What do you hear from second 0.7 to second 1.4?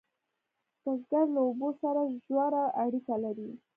بزګر